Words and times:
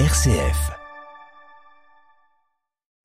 RCF. 0.00 0.72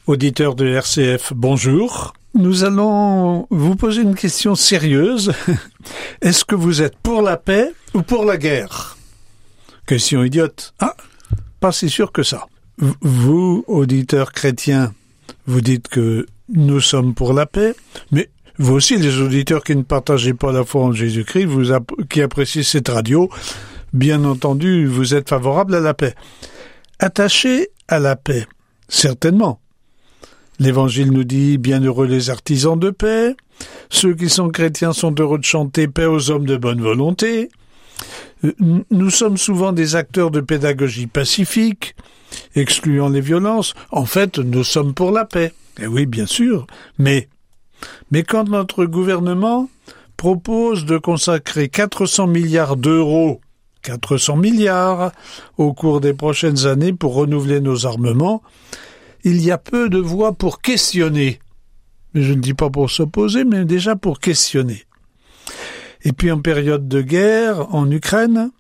Auditeur 0.08 0.56
de 0.56 0.66
RCF, 0.66 1.34
bonjour. 1.36 2.14
Nous 2.34 2.64
allons 2.64 3.46
vous 3.52 3.76
poser 3.76 4.02
une 4.02 4.16
question 4.16 4.56
sérieuse. 4.56 5.32
Est-ce 6.24 6.44
que 6.44 6.56
vous 6.56 6.82
êtes 6.82 6.98
pour 6.98 7.22
la 7.22 7.38
paix 7.38 7.74
ou 7.94 8.02
pour 8.02 8.26
la 8.26 8.38
guerre? 8.38 8.98
Question 9.86 10.24
idiote. 10.24 10.74
Ah, 10.80 10.96
pas 11.60 11.72
si 11.72 11.92
sûr 11.92 12.12
que 12.12 12.24
ça. 12.24 12.48
Vous, 12.80 13.64
auditeurs 13.68 14.32
chrétiens, 14.32 14.92
vous 15.46 15.62
dites 15.62 15.90
que 15.90 16.26
nous 16.52 16.82
sommes 16.82 17.14
pour 17.14 17.34
la 17.34 17.46
paix, 17.46 17.76
mais 18.12 18.32
vous 18.58 18.74
aussi, 18.74 18.98
les 18.98 19.22
auditeurs 19.22 19.64
qui 19.64 19.76
ne 19.76 19.84
partagez 19.84 20.34
pas 20.34 20.52
la 20.52 20.64
foi 20.64 20.86
en 20.86 20.92
Jésus-Christ, 20.92 21.50
qui 22.10 22.24
appréciez 22.24 22.64
cette 22.64 22.90
radio, 22.90 23.30
bien 23.94 24.24
entendu, 24.24 24.88
vous 24.88 25.14
êtes 25.14 25.30
favorable 25.30 25.76
à 25.76 25.82
la 25.82 25.94
paix. 25.94 26.16
Attaché 27.00 27.70
à 27.88 28.00
la 28.00 28.18
paix, 28.18 28.46
certainement. 28.90 29.62
L'Évangile 30.60 31.12
nous 31.12 31.24
dit 31.24 31.58
Bienheureux 31.58 32.06
les 32.08 32.30
artisans 32.30 32.78
de 32.78 32.90
paix, 32.90 33.38
ceux 33.90 34.14
qui 34.14 34.30
sont 34.30 34.50
chrétiens 34.50 34.92
sont 34.92 35.16
heureux 35.18 35.38
de 35.38 35.46
chanter 35.46 35.88
paix 35.88 36.06
aux 36.06 36.30
hommes 36.30 36.46
de 36.46 36.58
bonne 36.58 36.82
volonté. 36.82 37.50
Euh, 38.44 38.54
Nous 38.92 39.10
sommes 39.10 39.38
souvent 39.38 39.72
des 39.72 39.96
acteurs 39.96 40.30
de 40.30 40.42
pédagogie 40.42 41.08
pacifique, 41.08 41.96
excluant 42.56 43.08
les 43.08 43.22
violences. 43.22 43.74
En 43.92 44.06
fait, 44.06 44.38
nous 44.38 44.66
sommes 44.66 44.94
pour 44.94 45.12
la 45.12 45.24
paix. 45.24 45.54
Eh 45.82 45.88
oui, 45.88 46.06
bien 46.06 46.26
sûr. 46.26 46.68
Mais, 46.98 47.30
mais 48.12 48.24
quand 48.24 48.50
notre 48.50 48.84
gouvernement 48.84 49.70
propose 50.18 50.86
de 50.86 50.98
consacrer 50.98 51.70
400 51.70 52.28
milliards 52.28 52.76
d'euros 52.76 53.40
400 53.98 54.38
milliards 54.38 55.12
au 55.58 55.74
cours 55.74 56.00
des 56.02 56.14
prochaines 56.14 56.66
années 56.68 56.94
pour 56.94 57.16
renouveler 57.16 57.60
nos 57.60 57.86
armements, 57.86 58.44
il 59.24 59.42
y 59.42 59.52
a 59.52 59.58
peu 59.58 59.90
de 59.90 59.98
voix 59.98 60.34
pour 60.34 60.62
questionner. 60.62 61.40
Mais 62.14 62.22
je 62.22 62.34
ne 62.34 62.42
dis 62.42 62.54
pas 62.54 62.70
pour 62.70 62.90
s'opposer, 62.90 63.44
mais 63.44 63.66
déjà 63.66 63.96
pour 63.96 64.20
questionner. 64.20 64.86
Et 66.04 66.14
puis 66.14 66.32
en 66.32 66.40
période 66.40 66.88
de 66.88 67.02
guerre 67.02 67.74
en 67.74 67.90
Ukraine, 67.90 68.52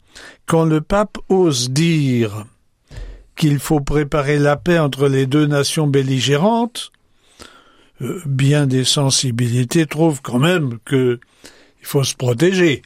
quand 0.46 0.66
le 0.66 0.82
pape 0.82 1.18
ose 1.30 1.70
dire 1.70 2.46
qu'il 3.36 3.60
faut 3.60 3.80
préparer 3.80 4.38
la 4.40 4.58
paix 4.58 4.80
entre 4.80 5.08
les 5.08 5.26
deux 5.26 5.46
nations 5.46 5.88
belligérantes, 5.88 6.92
euh, 8.02 8.22
bien 8.26 8.68
des 8.68 8.84
sensibilités 8.84 9.86
trouvent 9.86 10.22
quand 10.22 10.40
même 10.40 10.80
que 10.84 11.20
il 11.80 11.86
faut 11.86 12.04
se 12.04 12.16
protéger. 12.16 12.82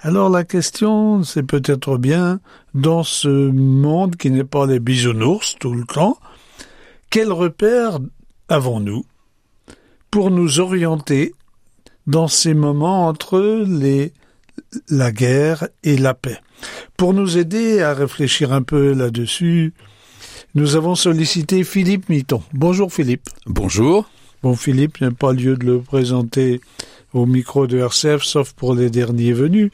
Alors 0.00 0.30
la 0.30 0.44
question, 0.44 1.24
c'est 1.24 1.42
peut-être 1.42 1.98
bien, 1.98 2.38
dans 2.72 3.02
ce 3.02 3.28
monde 3.28 4.14
qui 4.14 4.30
n'est 4.30 4.44
pas 4.44 4.64
les 4.64 4.78
bisounours 4.78 5.56
tout 5.58 5.74
le 5.74 5.84
temps, 5.84 6.18
quel 7.10 7.32
repère 7.32 7.98
avons-nous 8.48 9.04
pour 10.10 10.30
nous 10.30 10.60
orienter 10.60 11.34
dans 12.06 12.28
ces 12.28 12.54
moments 12.54 13.08
entre 13.08 13.64
les, 13.66 14.12
la 14.88 15.10
guerre 15.10 15.66
et 15.82 15.96
la 15.96 16.14
paix? 16.14 16.38
Pour 16.96 17.12
nous 17.12 17.36
aider 17.36 17.80
à 17.82 17.92
réfléchir 17.92 18.52
un 18.52 18.62
peu 18.62 18.92
là-dessus, 18.92 19.74
nous 20.54 20.76
avons 20.76 20.94
sollicité 20.94 21.64
Philippe 21.64 22.08
Mitton. 22.08 22.42
Bonjour 22.52 22.92
Philippe. 22.92 23.28
Bonjour. 23.46 24.08
Bon, 24.44 24.54
Philippe, 24.54 24.98
il 25.00 25.08
n'y 25.08 25.12
a 25.12 25.16
pas 25.16 25.32
lieu 25.32 25.56
de 25.56 25.66
le 25.66 25.80
présenter 25.80 26.60
au 27.12 27.26
micro 27.26 27.66
de 27.66 27.78
RCF, 27.78 28.22
sauf 28.22 28.52
pour 28.52 28.74
les 28.74 28.90
derniers 28.90 29.32
venus. 29.32 29.70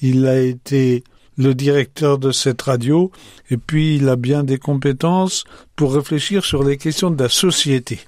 Il 0.00 0.26
a 0.26 0.40
été 0.40 1.04
le 1.38 1.54
directeur 1.54 2.18
de 2.18 2.30
cette 2.30 2.62
radio, 2.62 3.10
et 3.50 3.56
puis 3.56 3.96
il 3.96 4.08
a 4.08 4.16
bien 4.16 4.44
des 4.44 4.58
compétences 4.58 5.44
pour 5.76 5.94
réfléchir 5.94 6.44
sur 6.44 6.62
les 6.62 6.76
questions 6.76 7.10
de 7.10 7.22
la 7.22 7.28
société. 7.28 8.00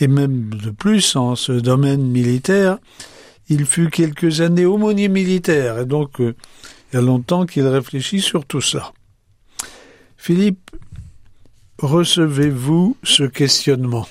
Et 0.00 0.08
même 0.08 0.54
de 0.54 0.70
plus, 0.70 1.16
en 1.16 1.34
ce 1.36 1.52
domaine 1.52 2.02
militaire, 2.02 2.78
il 3.48 3.66
fut 3.66 3.90
quelques 3.90 4.40
années 4.40 4.66
aumônier 4.66 5.08
militaire, 5.08 5.78
et 5.78 5.86
donc 5.86 6.20
euh, 6.20 6.34
il 6.92 6.96
y 6.96 6.98
a 6.98 7.02
longtemps 7.02 7.46
qu'il 7.46 7.66
réfléchit 7.66 8.20
sur 8.20 8.44
tout 8.44 8.60
ça. 8.60 8.92
Philippe, 10.16 10.70
recevez-vous 11.78 12.96
ce 13.02 13.24
questionnement 13.24 14.06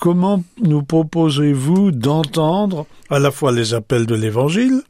comment 0.00 0.42
nous 0.62 0.82
proposez-vous 0.82 1.90
d'entendre 1.90 2.86
à 3.10 3.18
la 3.18 3.30
fois 3.30 3.52
les 3.52 3.74
appels 3.74 4.06
de 4.06 4.14
l'Évangile 4.14 4.82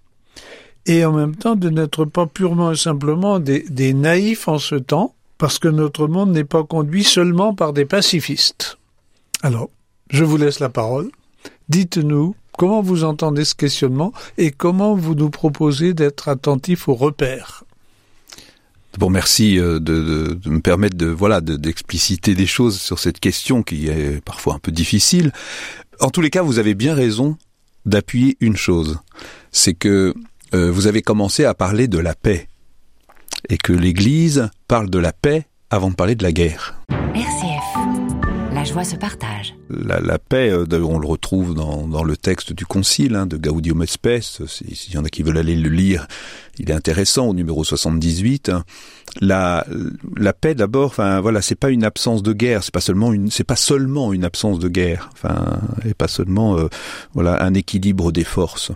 et 0.87 1.05
en 1.05 1.13
même 1.13 1.37
temps 1.37 1.55
de 1.55 1.69
n'être 1.69 2.07
pas 2.07 2.27
purement 2.27 2.73
et 2.73 2.77
simplement 2.77 3.39
des, 3.39 3.93
naïfs 3.93 4.49
en 4.49 4.59
ce 4.59 4.75
temps, 4.75 5.15
parce 5.37 5.59
que 5.59 5.69
notre 5.69 6.09
monde 6.09 6.33
n'est 6.33 6.45
pas 6.45 6.65
conduit 6.65 7.05
seulement 7.05 7.55
par 7.55 7.73
des 7.75 7.85
pacifistes. 7.85 8.79
Alors, 9.43 9.69
je 10.11 10.25
vous 10.25 10.39
laisse 10.39 10.61
la 10.61 10.71
parole. 10.71 11.11
Dites-nous 11.69 12.35
comment 12.57 12.81
vous 12.81 13.05
entendez 13.05 13.45
ce 13.45 13.55
questionnement 13.55 14.13
et 14.39 14.51
comment 14.51 14.95
vous 14.95 15.15
nous 15.15 15.31
proposez 15.31 15.93
d'être 15.93 16.29
attentifs 16.29 16.89
aux 16.89 16.95
repères. 16.95 17.65
Bon, 18.99 19.11
merci 19.11 19.61
euh, 19.61 19.79
de, 19.79 20.37
me 20.47 20.59
permettre 20.59 20.97
de 20.97 21.07
voilà 21.07 21.41
de- 21.41 21.55
d'expliciter 21.55 22.35
des 22.35 22.47
choses 22.47 22.81
sur 22.81 22.99
cette 22.99 23.21
question 23.21 23.63
qui 23.63 23.87
est 23.87 24.21
parfois 24.25 24.55
un 24.55 24.59
peu 24.59 24.73
difficile. 24.73 25.31
En 26.01 26.11
tous 26.11 26.21
les 26.21 26.31
cas, 26.31 26.43
vous 26.43 26.59
avez 26.59 26.75
bien 26.75 26.95
raison 26.95 27.37
d'appuyer 27.87 28.37
une 28.41 28.57
chose, 28.57 28.99
c'est 29.53 29.75
que 29.75 30.15
euh, 30.53 30.73
vous 30.73 30.89
avez 30.89 31.03
commencé 31.03 31.45
à 31.45 31.55
parler 31.55 31.87
de 31.87 31.99
la 31.99 32.17
paix 32.17 32.49
et 33.49 33.57
que 33.57 33.73
l'Église 33.73 34.51
parle 34.67 34.91
de 34.91 34.99
la 34.99 35.13
paix 35.13 35.47
avant 35.71 35.91
de 35.91 35.95
parler 35.95 36.17
de 36.17 36.25
la 36.25 36.33
guerre. 36.33 36.81
RCF. 37.15 38.08
La 38.59 38.65
joie 38.65 38.83
se 38.83 38.97
partage. 38.97 39.55
La, 39.71 40.19
paix, 40.19 40.51
euh, 40.51 40.67
on 40.83 40.99
le 40.99 41.07
retrouve 41.07 41.55
dans, 41.55 42.03
le 42.03 42.17
texte 42.17 42.53
du 42.53 42.67
Concile 42.67 43.15
hein, 43.15 43.25
de 43.25 43.37
Gaudium 43.37 43.85
et 43.85 43.87
Spes. 43.87 44.43
si- 44.49 44.75
S'il 44.75 44.95
y 44.95 44.99
en 44.99 45.05
a 45.05 45.09
qui 45.09 45.23
veulent 45.23 45.39
aller 45.39 45.55
le 45.55 45.69
lire, 45.71 46.09
il 46.59 46.69
est 46.69 46.75
intéressant 46.75 47.27
au 47.29 47.35
numéro 47.35 47.63
78. 47.63 48.49
hein. 48.49 48.65
La, 49.21 49.65
paix, 50.41 50.57
d'abord, 50.57 50.87
enfin 50.87 51.21
voilà, 51.21 51.41
c'est 51.41 51.55
pas 51.55 51.71
une 51.71 51.85
absence 51.85 52.25
de 52.25 52.33
guerre, 52.33 52.65
c'est 52.65 52.75
pas 52.75 52.81
seulement 52.81 53.13
une, 53.13 53.31
pas 53.31 53.55
seulement 53.55 54.13
une 54.13 54.25
absence 54.25 54.59
de 54.59 54.69
guerre, 54.69 55.09
enfin 55.13 55.61
et 55.89 55.95
pas 55.95 56.09
seulement 56.09 56.59
euh, 56.59 56.67
voilà 57.15 57.41
un 57.45 57.55
équilibre 57.55 58.11
des 58.11 58.25
forces. 58.25 58.73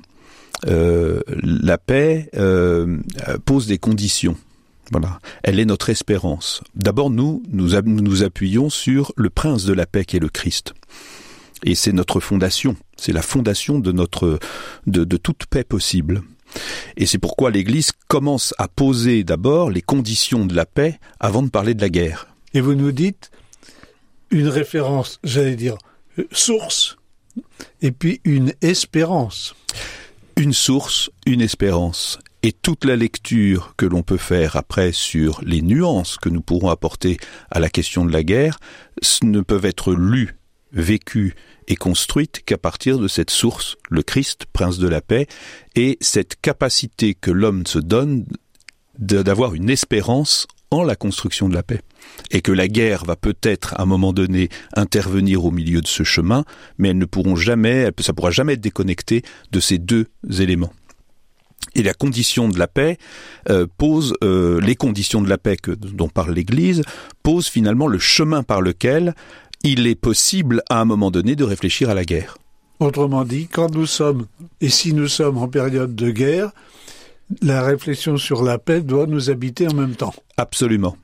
Euh, 0.69 1.22
la 1.43 1.76
paix 1.76 2.31
pose 3.44 3.66
des 3.66 3.78
conditions. 3.78 4.37
Voilà, 4.92 5.19
elle 5.42 5.58
est 5.58 5.64
notre 5.64 5.88
espérance. 5.88 6.62
D'abord, 6.75 7.08
nous, 7.08 7.42
nous 7.48 7.80
nous 7.80 8.22
appuyons 8.22 8.69
sur 8.69 9.12
le 9.16 9.30
prince 9.30 9.64
de 9.64 9.72
la 9.72 9.86
paix 9.86 10.04
qui 10.04 10.16
est 10.16 10.20
le 10.20 10.28
Christ. 10.28 10.75
Et 11.64 11.75
c'est 11.75 11.92
notre 11.92 12.20
fondation, 12.20 12.76
c'est 12.97 13.12
la 13.12 13.22
fondation 13.22 13.78
de 13.78 13.91
notre 13.91 14.38
de, 14.86 15.04
de 15.04 15.16
toute 15.16 15.47
paix 15.47 15.64
possible. 15.64 16.22
Et 16.98 17.06
c'est 17.06 17.19
pourquoi 17.19 17.50
l'Église 17.50 17.92
commence 18.08 18.52
à 18.58 18.69
poser 18.69 19.25
d'abord 19.25 19.70
les 19.70 19.81
conditions 19.81 20.44
de 20.44 20.54
la 20.54 20.66
paix 20.66 21.00
avant 21.20 21.42
de 21.42 21.48
parler 21.48 21.72
de 21.72 21.81
la 21.81 21.88
guerre. 21.88 22.26
Et 22.52 22.60
vous 22.60 22.75
nous 22.75 22.92
dites 22.92 23.31
une 24.31 24.48
référence, 24.48 25.20
j'allais 25.25 25.56
dire, 25.56 25.78
source, 26.32 26.98
et 27.81 27.92
puis 27.92 28.20
une 28.25 28.52
espérance. 28.60 29.54
Une 30.36 30.52
source, 30.52 31.08
une 31.25 31.41
espérance. 31.41 32.19
Et 32.44 32.53
toute 32.53 32.84
la 32.84 32.97
lecture 32.97 33.75
que 33.76 33.86
l'on 33.86 34.03
peut 34.03 34.16
faire 34.16 34.56
après 34.56 34.91
sur 34.91 35.41
les 35.44 35.62
nuances 35.62 36.16
que 36.16 36.28
nous 36.28 36.41
pourrons 36.41 36.70
apporter 36.70 37.19
à 37.53 37.60
la 37.60 37.70
question 37.70 38.04
de 38.04 38.12
la 38.12 38.25
guerre 38.25 38.58
ne 39.22 39.41
peuvent 39.41 39.64
être 39.64 39.94
lues, 39.94 40.36
vécues 40.72 41.36
et 41.69 41.76
construites 41.76 42.42
qu'à 42.44 42.58
partir 42.58 42.98
de 42.98 43.06
cette 43.06 43.31
source, 43.31 43.76
le 43.91 44.02
Christ, 44.02 44.47
prince 44.52 44.78
de 44.78 44.88
la 44.88 45.00
paix, 45.00 45.28
et 45.76 45.98
cette 46.00 46.41
capacité 46.41 47.14
que 47.14 47.31
l'homme 47.31 47.64
se 47.64 47.78
donne 47.78 48.25
d'avoir 48.98 49.55
une 49.55 49.70
espérance 49.70 50.49
en 50.72 50.82
la 50.82 50.96
construction 50.96 51.49
de 51.49 51.55
la 51.55 51.62
paix. 51.62 51.81
Et 52.32 52.40
que 52.40 52.50
la 52.50 52.66
guerre 52.66 53.05
va 53.05 53.14
peut-être 53.14 53.75
à 53.75 53.82
un 53.82 53.87
moment 53.87 54.12
donné 54.12 54.49
intervenir 54.75 55.44
au 55.44 55.52
milieu 55.52 55.81
de 55.81 55.87
ce 55.87 56.02
chemin, 56.02 56.44
mais 56.78 56.88
elles 56.88 56.99
ne 56.99 57.05
pourront 57.05 57.37
jamais, 57.37 57.90
ça 58.00 58.12
pourra 58.12 58.32
jamais 58.32 58.55
être 58.55 58.61
déconnecté 58.61 59.22
de 59.52 59.61
ces 59.61 59.78
deux 59.78 60.08
éléments. 60.40 60.72
Et 61.75 61.82
la 61.82 61.94
condition 61.94 62.49
de 62.49 62.59
la 62.59 62.67
paix 62.67 62.99
euh, 63.49 63.67
pose 63.79 64.14
euh, 64.23 64.61
les 64.61 64.75
conditions 64.75 65.23
de 65.23 65.29
la 65.29 65.38
paix 65.38 65.56
que, 65.56 65.70
dont 65.70 66.09
parle 66.09 66.32
l'Église 66.32 66.82
pose 67.23 67.49
finalement 67.49 67.87
le 67.87 67.99
chemin 67.99 68.43
par 68.43 68.61
lequel 68.61 69.14
il 69.62 69.87
est 69.87 69.94
possible 69.94 70.62
à 70.69 70.81
un 70.81 70.85
moment 70.85 71.11
donné 71.11 71.37
de 71.37 71.44
réfléchir 71.44 71.88
à 71.88 71.94
la 71.94 72.05
guerre. 72.05 72.37
Autrement 72.81 73.25
dit, 73.25 73.47
quand 73.47 73.73
nous 73.75 73.87
sommes, 73.87 74.26
et 74.61 74.69
si 74.69 74.93
nous 74.93 75.06
sommes 75.06 75.38
en 75.38 75.49
période 75.49 75.94
de 75.94 76.11
guerre, 76.11 76.50
la 77.41 77.62
réflexion 77.62 78.17
sur 78.17 78.43
la 78.43 78.59
paix 78.59 78.81
doit 78.81 79.06
nous 79.06 79.31
habiter 79.31 79.69
en 79.69 79.75
même 79.75 79.94
temps. 79.94 80.14
Absolument. 80.37 80.97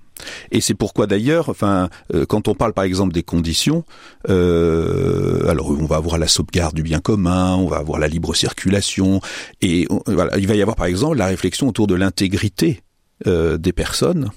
Et 0.50 0.60
c'est 0.60 0.74
pourquoi 0.74 1.06
d'ailleurs, 1.06 1.48
enfin, 1.48 1.88
euh, 2.14 2.26
quand 2.26 2.48
on 2.48 2.54
parle 2.54 2.72
par 2.72 2.84
exemple 2.84 3.12
des 3.12 3.22
conditions, 3.22 3.84
euh, 4.28 5.48
alors 5.48 5.70
on 5.70 5.84
va 5.86 5.96
avoir 5.96 6.18
la 6.18 6.28
sauvegarde 6.28 6.74
du 6.74 6.82
bien 6.82 7.00
commun, 7.00 7.56
on 7.56 7.66
va 7.66 7.76
avoir 7.78 7.98
la 7.98 8.08
libre 8.08 8.34
circulation, 8.34 9.20
et 9.60 9.86
on- 9.90 10.02
voilà, 10.06 10.36
il 10.38 10.46
va 10.46 10.54
y 10.54 10.62
avoir 10.62 10.76
par 10.76 10.86
exemple 10.86 11.16
la 11.16 11.26
réflexion 11.26 11.68
autour 11.68 11.86
de 11.86 11.94
l'intégrité 11.94 12.82
euh, 13.26 13.58
des 13.58 13.72
personnes, 13.72 14.30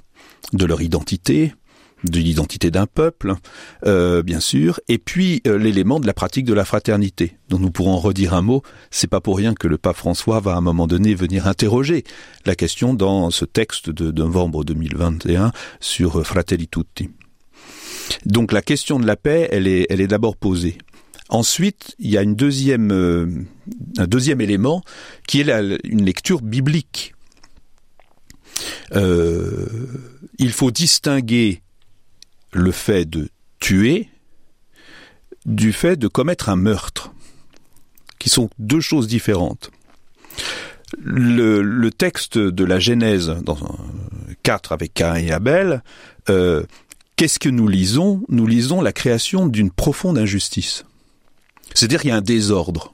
de 0.54 0.66
leur 0.66 0.82
identité, 0.82 1.54
de 2.04 2.20
l'identité 2.20 2.72
d'un 2.72 2.88
peuple, 2.88 3.36
euh, 3.86 4.24
bien 4.24 4.40
sûr, 4.40 4.80
et 4.88 4.98
puis 4.98 5.42
euh, 5.48 5.58
l'élément 5.58 6.00
de 6.00 6.08
la 6.08 6.14
pratique 6.14 6.46
de 6.46 6.54
la 6.54 6.66
fraternité, 6.66 7.38
dont 7.50 7.60
nous 7.60 7.72
pourrons 7.72 7.98
redire 7.98 8.34
un 8.34 8.42
mot. 8.42 8.64
C'est 8.90 9.10
pas 9.10 9.22
pour 9.22 9.38
rien 9.38 9.54
que 9.54 9.68
le 9.68 9.78
pape 9.78 9.98
François 9.98 10.40
va 10.40 10.54
à 10.54 10.56
un 10.56 10.62
moment 10.62 10.88
donné 10.88 11.14
venir 11.14 11.48
interroger 11.48 12.04
la 12.46 12.56
question 12.56 12.94
dans 12.94 13.30
ce 13.30 13.46
texte 13.46 13.90
de 13.90 14.12
novembre 14.12 14.64
2021 14.64 15.52
sur 15.80 16.26
Fratelli 16.26 16.68
Tutti. 16.68 17.10
Donc 18.26 18.52
la 18.52 18.62
question 18.62 19.00
de 19.00 19.06
la 19.06 19.16
paix, 19.16 19.48
elle 19.52 19.68
est, 19.68 19.86
elle 19.90 20.02
est 20.02 20.08
d'abord 20.08 20.36
posée. 20.36 20.78
Ensuite, 21.30 21.96
il 21.98 22.10
y 22.10 22.18
a 22.18 22.24
une 22.24 22.36
deuxième, 22.36 22.92
euh, 22.92 23.26
un 23.98 24.08
deuxième 24.08 24.42
élément 24.42 24.84
qui 25.28 25.40
est 25.40 25.50
une 25.86 26.04
lecture 26.04 26.42
biblique. 26.42 27.14
Euh, 28.94 29.66
il 30.38 30.52
faut 30.52 30.72
distinguer 30.72 31.62
le 32.54 32.72
fait 32.72 33.06
de 33.06 33.30
tuer 33.60 34.10
du 35.46 35.74
fait 35.74 35.96
de 35.96 36.08
commettre 36.08 36.50
un 36.50 36.56
meurtre, 36.56 37.12
qui 38.20 38.30
sont 38.30 38.50
deux 38.60 38.82
choses 38.82 39.08
différentes. 39.08 39.72
Le, 41.00 41.90
texte 41.90 42.38
de 42.38 42.64
la 42.64 42.80
Genèse, 42.80 43.36
dans 43.44 43.58
4 44.44 44.72
avec 44.72 44.94
Cain 44.94 45.16
et 45.16 45.32
Abel, 45.32 45.84
euh, 46.30 46.64
qu'est-ce 47.16 47.40
que 47.40 47.50
nous 47.50 47.68
lisons? 47.68 48.24
Nous 48.30 48.46
lisons 48.46 48.82
la 48.82 48.92
création 48.92 49.48
d'une 49.48 49.72
profonde 49.72 50.18
injustice. 50.18 50.86
C'est-à-dire 51.74 52.02
qu'il 52.02 52.10
y 52.10 52.14
a 52.14 52.18
un 52.18 52.22
désordre. 52.22 52.94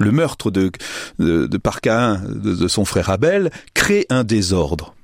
Le 0.00 0.12
meurtre 0.12 0.50
de, 0.50 0.70
de, 1.18 1.56
par 1.56 1.80
Cain, 1.80 2.22
de 2.26 2.68
son 2.68 2.84
frère 2.84 3.10
Abel, 3.10 3.50
crée 3.74 4.06
un 4.10 4.24
désordre. 4.24 4.94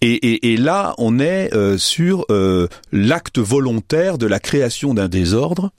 Et, 0.00 0.56
là, 0.56 0.94
on 0.98 1.18
est 1.18 1.54
euh, 1.54 1.78
sur 1.78 2.26
euh, 2.30 2.66
l'acte 2.90 3.38
volontaire 3.38 4.18
de 4.18 4.26
la 4.26 4.40
création 4.40 4.94
d'un 4.94 5.08
désordre 5.08 5.70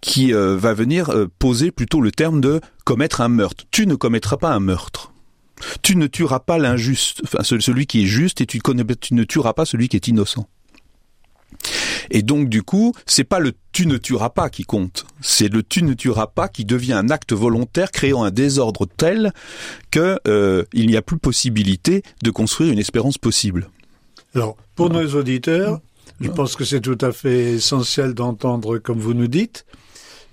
qui 0.00 0.32
euh, 0.34 0.56
va 0.56 0.74
venir 0.74 1.12
poser 1.38 1.70
plutôt 1.70 2.00
le 2.00 2.10
terme 2.10 2.40
de 2.40 2.60
commettre 2.84 3.20
un 3.20 3.28
meurtre. 3.28 3.64
Tu 3.70 3.86
ne 3.86 3.94
commettras 3.94 4.36
pas 4.36 4.50
un 4.50 4.60
meurtre. 4.60 5.12
Tu 5.82 5.96
ne 5.96 6.06
tueras 6.06 6.40
pas 6.40 6.58
l'injuste, 6.58 7.22
celui 7.42 7.86
qui 7.86 8.02
est 8.02 8.06
juste, 8.06 8.40
et 8.40 8.46
tu, 8.46 8.60
tu 9.00 9.14
ne 9.14 9.24
tueras 9.24 9.52
pas 9.52 9.64
celui 9.64 9.88
qui 9.88 9.96
est 9.96 10.08
innocent. 10.08 10.48
Et 12.10 12.22
donc 12.22 12.48
du 12.48 12.62
coup, 12.62 12.94
c'est 13.06 13.24
pas 13.24 13.38
le 13.38 13.52
tu 13.72 13.86
ne 13.86 13.96
tueras 13.96 14.30
pas 14.30 14.50
qui 14.50 14.64
compte, 14.64 15.06
c'est 15.22 15.48
le 15.48 15.62
tu 15.62 15.82
ne 15.82 15.94
tueras 15.94 16.26
pas 16.26 16.48
qui 16.48 16.64
devient 16.64 16.92
un 16.92 17.08
acte 17.10 17.32
volontaire 17.32 17.90
créant 17.90 18.24
un 18.24 18.30
désordre 18.30 18.86
tel 18.96 19.32
que 19.90 20.18
euh, 20.28 20.64
il 20.72 20.86
n'y 20.88 20.96
a 20.96 21.02
plus 21.02 21.16
possibilité 21.18 22.02
de 22.22 22.30
construire 22.30 22.72
une 22.72 22.78
espérance 22.78 23.18
possible. 23.18 23.70
Alors, 24.34 24.56
pour 24.74 24.90
nos 24.90 25.14
auditeurs, 25.14 25.80
je 26.20 26.28
pense 26.30 26.56
que 26.56 26.64
c'est 26.64 26.80
tout 26.80 26.98
à 27.00 27.12
fait 27.12 27.54
essentiel 27.54 28.14
d'entendre 28.14 28.78
comme 28.78 28.98
vous 28.98 29.14
nous 29.14 29.28
dites. 29.28 29.64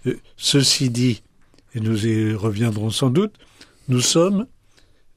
Euh, 0.05 0.17
Ceci 0.37 0.89
dit, 0.89 1.21
et 1.75 1.79
nous 1.79 2.05
y 2.07 2.33
reviendrons 2.33 2.89
sans 2.89 3.09
doute, 3.09 3.33
nous 3.87 4.01
sommes 4.01 4.45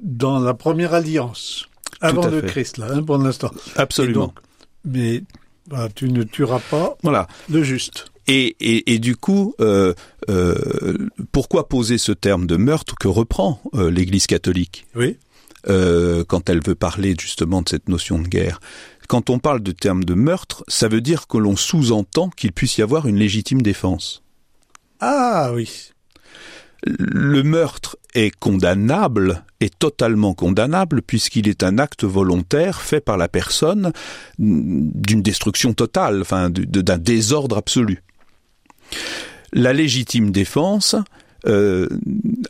dans 0.01 0.41
la 0.41 0.55
première 0.55 0.95
alliance, 0.95 1.67
avant 2.01 2.27
le. 2.27 2.43
Christ, 2.43 2.79
là, 2.79 2.89
hein, 2.91 3.03
pour 3.03 3.19
l'instant. 3.19 3.53
Absolument. 3.77 4.27
donc, 4.27 4.39
mais 4.85 5.23
bah, 5.69 5.89
tu 5.95 6.11
ne 6.11 6.25
tueras 6.25 6.59
pas 6.59 6.97
Voilà. 7.03 7.29
le 7.49 7.63
juste. 7.63 8.12
Et, 8.29 8.57
et, 8.61 8.95
et 8.95 8.99
du 8.99 9.17
coup, 9.17 9.55
euh, 9.61 9.95
euh, 10.29 11.09
pourquoi 11.33 11.69
poser 11.69 11.99
ce 11.99 12.13
terme 12.13 12.47
de 12.47 12.57
meurtre 12.57 12.95
que 12.99 13.09
reprend 13.09 13.61
euh, 13.75 13.91
l'Église 13.91 14.27
catholique? 14.27 14.87
Oui. 14.95 15.19
quand 15.67 16.49
elle 16.49 16.63
veut 16.65 16.75
parler 16.75 17.15
justement 17.19 17.63
de 17.63 17.69
cette 17.69 17.89
notion 17.89 18.19
de 18.19 18.29
guerre 18.29 18.61
Quand 19.09 19.31
on 19.31 19.39
parle 19.39 19.63
de 19.63 19.73
terme 19.73 20.05
de 20.05 20.15
meurtre, 20.15 20.65
ça 20.69 20.89
veut 20.89 21.01
dire 21.01 21.27
que 21.27 21.39
l'on 21.39 21.57
sous-entend 21.57 22.31
qu'il 22.31 22.53
puisse 22.53 22.79
y 22.79 22.83
avoir 22.83 23.07
une 23.07 23.17
légitime 23.17 23.63
défense. 23.63 24.23
Ah 25.01 25.53
oui. 25.55 25.91
Le 26.85 27.45
meurtre 27.45 27.97
est 28.15 28.37
condamnable, 28.37 29.45
est 29.61 29.77
totalement 29.79 30.35
condamnable, 30.35 31.01
puisqu'il 31.01 31.49
est 31.49 31.63
un 31.63 31.79
acte 31.79 32.03
volontaire 32.05 32.81
fait 32.81 33.01
par 33.01 33.17
la 33.17 33.29
personne 33.29 33.93
d'une 34.39 35.23
destruction 35.23 35.75
totale, 35.75 36.21
enfin 36.21 36.51
d'un 36.51 36.99
désordre 36.99 37.57
absolu. 37.57 38.03
La 39.53 39.73
légitime 39.73 40.31
défense 40.31 40.97
euh, 41.47 41.89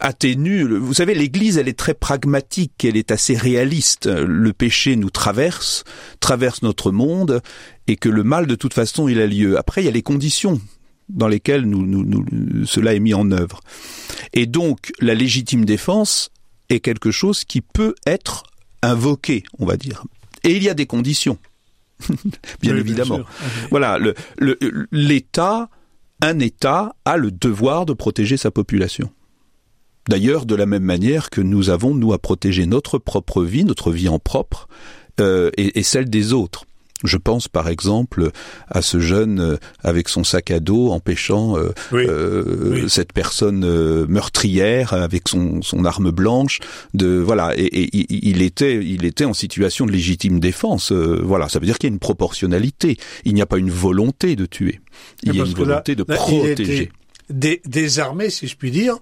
atténue. 0.00 0.64
Vous 0.68 0.94
savez, 0.94 1.14
l'Église, 1.14 1.56
elle 1.56 1.68
est 1.68 1.78
très 1.78 1.94
pragmatique, 1.94 2.84
elle 2.84 2.96
est 2.96 3.10
assez 3.10 3.34
réaliste. 3.34 4.06
Le 4.06 4.52
péché 4.52 4.96
nous 4.96 5.10
traverse, 5.10 5.84
traverse 6.20 6.62
notre 6.62 6.92
monde, 6.92 7.40
et 7.86 7.96
que 7.96 8.08
le 8.08 8.22
mal, 8.22 8.46
de 8.46 8.54
toute 8.54 8.74
façon, 8.74 9.08
il 9.08 9.20
a 9.20 9.26
lieu. 9.26 9.58
Après, 9.58 9.82
il 9.82 9.86
y 9.86 9.88
a 9.88 9.92
les 9.92 10.02
conditions 10.02 10.60
dans 11.08 11.28
lesquelles 11.28 11.64
nous, 11.64 11.86
nous, 11.86 12.04
nous, 12.04 12.66
cela 12.66 12.94
est 12.94 13.00
mis 13.00 13.14
en 13.14 13.30
œuvre. 13.32 13.60
Et 14.32 14.46
donc, 14.46 14.92
la 15.00 15.14
légitime 15.14 15.64
défense 15.64 16.30
est 16.68 16.80
quelque 16.80 17.10
chose 17.10 17.44
qui 17.44 17.60
peut 17.60 17.94
être 18.06 18.44
invoqué, 18.82 19.42
on 19.58 19.66
va 19.66 19.76
dire. 19.76 20.04
Et 20.44 20.56
il 20.56 20.62
y 20.62 20.68
a 20.68 20.74
des 20.74 20.86
conditions, 20.86 21.38
bien 22.60 22.74
Oui, 22.74 22.80
évidemment. 22.80 23.16
Bien 23.16 23.24
sûr. 23.24 23.68
Voilà, 23.70 23.98
le, 23.98 24.14
le, 24.38 24.58
l'État, 24.90 25.68
un 26.22 26.38
État 26.38 26.94
a 27.04 27.16
le 27.16 27.30
devoir 27.30 27.84
de 27.84 27.92
protéger 27.92 28.38
sa 28.38 28.50
population. 28.50 29.10
D'ailleurs, 30.08 30.46
de 30.46 30.54
la 30.54 30.66
même 30.66 30.84
manière 30.84 31.30
que 31.30 31.40
nous 31.40 31.68
avons, 31.68 31.94
nous, 31.94 32.12
à 32.12 32.18
protéger 32.18 32.64
notre 32.64 32.98
propre 32.98 33.42
vie, 33.42 33.64
notre 33.64 33.90
vie 33.90 34.08
en 34.08 34.18
propre, 34.18 34.68
euh, 35.20 35.50
et, 35.56 35.78
et 35.78 35.82
celle 35.82 36.08
des 36.08 36.32
autres. 36.32 36.64
Je 37.04 37.16
pense 37.16 37.48
par 37.48 37.68
exemple 37.68 38.30
à 38.68 38.82
ce 38.82 39.00
jeune 39.00 39.40
euh, 39.40 39.56
avec 39.82 40.08
son 40.08 40.24
sac 40.24 40.50
à 40.50 40.60
dos 40.60 40.90
empêchant 40.90 41.56
euh, 41.58 41.70
Oui. 41.92 42.04
euh, 42.08 42.82
Oui. 42.82 42.90
cette 42.90 43.12
personne 43.12 43.64
euh, 43.64 44.06
meurtrière 44.08 44.92
avec 44.92 45.28
son, 45.28 45.62
son 45.62 45.84
arme 45.84 46.10
blanche 46.10 46.60
de 46.94 47.18
voilà 47.18 47.52
et, 47.56 47.64
et 47.64 48.06
il- 48.28 48.42
était 48.42 48.84
il 48.84 49.04
était 49.04 49.24
en 49.24 49.34
situation 49.34 49.86
de 49.86 49.92
légitime 49.92 50.40
défense 50.40 50.92
voilà 50.92 51.48
ça 51.48 51.58
veut 51.58 51.66
dire 51.66 51.78
qu'il 51.78 51.88
y 51.88 51.92
a 51.92 51.94
une 51.94 51.98
proportionnalité 52.00 52.96
il 53.24 53.34
n'y 53.34 53.42
a 53.42 53.46
pas 53.46 53.58
une 53.58 53.70
volonté 53.70 54.36
de 54.36 54.46
tuer 54.46 54.80
il 55.22 55.34
y 55.34 55.40
a 55.40 55.44
une 55.44 55.52
que 55.54 55.60
là- 55.60 55.66
volonté 55.66 55.94
de 55.94 56.04
là, 56.08 56.14
il 56.14 56.38
protéger 56.40 56.90
dé- 57.30 57.62
désarmé, 57.66 58.28
si 58.30 58.46
je 58.46 58.56
puis 58.56 58.70
dire, 58.70 58.96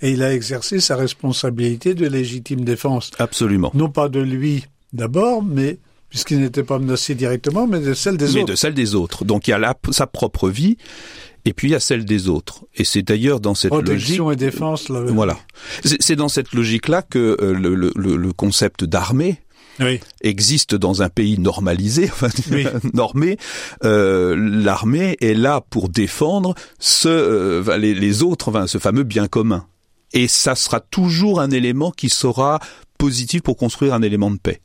et 0.00 0.10
il 0.12 0.22
a 0.22 0.32
exercé 0.34 0.78
sa 0.78 0.94
responsabilité 0.96 1.94
de 1.94 2.06
légitime 2.06 2.64
défense. 2.64 3.10
absolument 3.18 3.70
Non 3.74 3.88
pas 3.88 4.08
de 4.08 4.20
lui 4.20 4.64
d'abord, 4.92 5.42
mais 5.42 5.78
puisqu'il 6.08 6.40
n'était 6.40 6.62
pas 6.62 6.78
menacé 6.78 7.14
directement, 7.14 7.66
mais 7.66 7.80
de 7.80 7.94
celle 7.94 8.16
des 8.16 8.26
mais 8.32 8.42
autres. 8.42 8.52
de 8.52 8.56
celle 8.56 8.74
des 8.74 8.94
autres 8.94 9.24
donc 9.24 9.48
il 9.48 9.50
y 9.50 9.54
a 9.54 9.58
la, 9.58 9.74
sa 9.90 10.06
propre 10.06 10.48
vie 10.48 10.76
et 11.44 11.52
puis 11.52 11.68
il 11.68 11.72
y 11.72 11.74
a 11.74 11.80
celle 11.80 12.04
des 12.04 12.28
autres 12.28 12.64
et 12.74 12.84
c'est 12.84 13.02
d'ailleurs 13.02 13.40
dans 13.40 13.54
cette 13.54 13.72
logique 13.72 13.86
Protection 13.86 14.30
et 14.30 14.36
défense, 14.36 14.88
là. 14.88 15.00
Voilà. 15.06 15.36
C'est 15.84 16.00
c'est 16.02 16.16
dans 16.16 16.28
cette 16.28 16.52
logique-là 16.52 17.02
que 17.02 17.36
euh, 17.40 17.52
le, 17.54 17.74
le- 17.74 17.92
le- 17.94 18.16
le 18.16 18.32
concept 18.32 18.82
d'armée 18.84 19.40
Oui. 19.80 20.00
existe 20.22 20.74
dans 20.74 21.02
un 21.02 21.08
pays 21.08 21.38
normalisé, 21.38 22.04
enfin, 22.12 22.28
Oui. 22.50 22.66
normé. 22.94 23.36
Euh, 23.84 24.34
L'armée 24.36 25.16
est 25.20 25.34
là 25.34 25.60
pour 25.70 25.88
défendre 25.88 26.54
ce, 26.80 27.08
euh, 27.08 27.76
les, 27.78 27.94
les 27.94 28.22
autres, 28.22 28.48
enfin, 28.48 28.66
ce 28.66 28.78
fameux 28.78 29.04
bien 29.04 29.28
commun. 29.28 29.66
Et 30.12 30.28
ça 30.28 30.54
sera 30.54 30.80
toujours 30.80 31.40
un 31.40 31.50
élément 31.50 31.90
qui 31.90 32.08
sera 32.08 32.58
positif 32.98 33.42
pour 33.42 33.56
construire 33.56 33.92
un 33.94 34.02
élément 34.02 34.30
de 34.30 34.38
paix, 34.38 34.60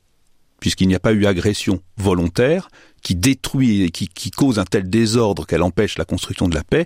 puisqu'il 0.61 0.87
n'y 0.87 0.95
a 0.95 0.99
pas 0.99 1.11
eu 1.11 1.25
agression 1.25 1.81
volontaire 1.97 2.69
qui 3.03 3.15
détruit 3.15 3.81
et 3.81 3.89
qui, 3.89 4.31
cause 4.31 4.59
un 4.59 4.63
tel 4.63 4.89
désordre 4.89 5.45
qu'elle 5.45 5.63
empêche 5.63 5.97
la 5.97 6.05
construction 6.05 6.47
de 6.47 6.55
la 6.55 6.63
paix, 6.63 6.85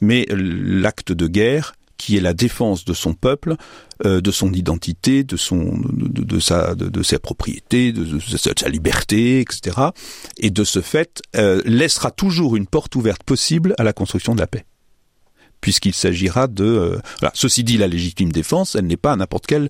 mais 0.00 0.26
l'acte 0.30 1.12
de 1.12 1.28
guerre 1.28 1.74
qui 1.98 2.16
est 2.16 2.20
la 2.20 2.32
défense 2.32 2.86
de 2.86 2.94
son 2.94 3.12
peuple, 3.12 3.56
euh, 4.06 4.22
de 4.22 4.30
son 4.30 4.54
identité, 4.54 5.22
de 5.22 5.36
son, 5.36 5.78
de, 5.84 6.40
sa, 6.40 6.74
de, 6.74 6.88
de, 6.88 7.02
ses 7.02 7.18
propriétés, 7.18 7.92
de, 7.92 8.18
sa, 8.18 8.68
liberté, 8.70 9.40
etc. 9.40 9.76
Et 10.38 10.48
de 10.48 10.64
ce 10.64 10.80
fait, 10.80 11.20
euh, 11.36 11.60
laissera 11.66 12.10
toujours 12.10 12.56
une 12.56 12.66
porte 12.66 12.96
ouverte 12.96 13.22
possible 13.22 13.74
à 13.76 13.84
la 13.84 13.92
construction 13.92 14.34
de 14.34 14.40
la 14.40 14.46
paix 14.46 14.64
puisqu'il 15.60 15.94
s'agira 15.94 16.46
de. 16.46 16.64
Euh, 16.64 16.98
voilà. 17.20 17.32
Ceci 17.34 17.64
dit, 17.64 17.76
la 17.76 17.86
légitime 17.86 18.32
défense, 18.32 18.74
elle 18.74 18.86
n'est 18.86 18.96
pas 18.96 19.14
n'importe 19.16 19.46
quelle. 19.46 19.68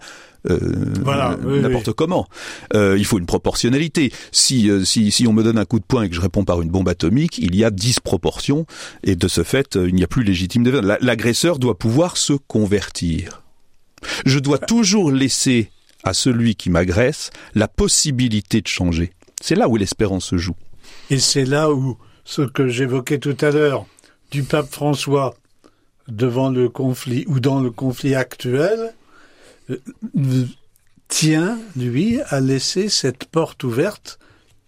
Euh, 0.48 0.58
voilà, 1.02 1.36
oui, 1.44 1.60
n'importe 1.60 1.88
oui. 1.88 1.94
comment. 1.96 2.26
Euh, 2.74 2.96
il 2.98 3.04
faut 3.04 3.18
une 3.18 3.26
proportionnalité. 3.26 4.12
Si, 4.32 4.70
euh, 4.70 4.84
si, 4.84 5.10
si 5.10 5.26
on 5.26 5.32
me 5.32 5.42
donne 5.42 5.58
un 5.58 5.64
coup 5.64 5.78
de 5.78 5.84
poing 5.84 6.04
et 6.04 6.08
que 6.08 6.14
je 6.14 6.20
réponds 6.20 6.44
par 6.44 6.62
une 6.62 6.70
bombe 6.70 6.88
atomique, 6.88 7.38
il 7.38 7.54
y 7.56 7.64
a 7.64 7.70
disproportion 7.70 8.66
et 9.02 9.16
de 9.16 9.28
ce 9.28 9.42
fait, 9.42 9.76
euh, 9.76 9.88
il 9.88 9.94
n'y 9.94 10.04
a 10.04 10.06
plus 10.06 10.22
légitime 10.22 10.62
défense. 10.62 10.84
L'agresseur 11.00 11.58
doit 11.58 11.78
pouvoir 11.78 12.16
se 12.16 12.32
convertir. 12.32 13.42
Je 14.24 14.38
dois 14.38 14.58
toujours 14.58 15.10
laisser 15.10 15.70
à 16.04 16.14
celui 16.14 16.54
qui 16.54 16.70
m'agresse 16.70 17.30
la 17.54 17.68
possibilité 17.68 18.62
de 18.62 18.68
changer. 18.68 19.12
C'est 19.42 19.54
là 19.54 19.68
où 19.68 19.76
l'espérance 19.76 20.26
se 20.26 20.38
joue. 20.38 20.56
Et 21.10 21.18
c'est 21.18 21.44
là 21.44 21.70
où 21.70 21.98
ce 22.24 22.42
que 22.42 22.68
j'évoquais 22.68 23.18
tout 23.18 23.36
à 23.40 23.50
l'heure 23.50 23.86
du 24.30 24.42
pape 24.42 24.70
François 24.70 25.34
devant 26.08 26.50
le 26.50 26.68
conflit 26.68 27.24
ou 27.26 27.40
dans 27.40 27.60
le 27.60 27.70
conflit 27.70 28.14
actuel, 28.14 28.94
tient, 31.08 31.58
lui, 31.76 32.20
à 32.28 32.40
laisser 32.40 32.88
cette 32.88 33.24
porte 33.26 33.64
ouverte 33.64 34.18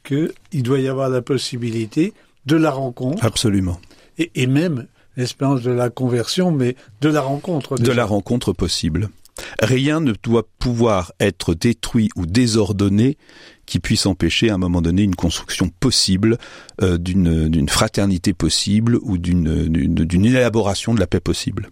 qu'il 0.05 0.63
doit 0.63 0.81
y 0.81 0.89
avoir 0.89 1.09
la 1.09 1.23
possibilité 1.23 2.13
de 2.47 2.57
la 2.57 2.71
rencontre. 2.71 3.25
Absolument. 3.25 3.81
Et, 4.19 4.31
et 4.35 4.47
même 4.47 4.87
l'espérance 5.17 5.63
de 5.63 5.71
la 5.71 5.91
conversion, 5.91 6.51
mais 6.51 6.77
de 7.01 7.09
la 7.09 7.21
rencontre. 7.21 7.77
De 7.77 7.93
la 7.93 8.05
rencontre 8.05 8.53
possible. 8.53 9.09
Rien 9.61 10.01
ne 10.01 10.13
doit 10.23 10.47
pouvoir 10.59 11.13
être 11.19 11.55
détruit 11.55 12.11
ou 12.17 12.27
désordonné 12.27 13.17
qui 13.65 13.81
puisse 13.81 14.07
empêcher 14.07 14.51
à 14.51 14.55
un 14.55 14.59
moment 14.59 14.83
donné 14.83 15.03
une 15.03 15.15
construction 15.15 15.71
possible 15.81 16.37
euh, 16.83 16.99
d'une 16.99 17.69
fraternité 17.69 18.35
possible 18.35 18.99
ou 19.03 19.17
d'une 19.19 20.25
élaboration 20.25 20.95
de 20.95 21.01
la 21.01 21.07
paix 21.07 21.21
possible. 21.21 21.71